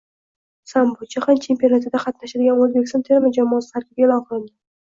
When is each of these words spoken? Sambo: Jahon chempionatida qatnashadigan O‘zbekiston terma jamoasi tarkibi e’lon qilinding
Sambo: 0.71 1.01
Jahon 1.15 1.41
chempionatida 1.43 2.01
qatnashadigan 2.05 2.65
O‘zbekiston 2.65 3.07
terma 3.11 3.33
jamoasi 3.39 3.73
tarkibi 3.77 4.09
e’lon 4.09 4.29
qilinding 4.33 4.55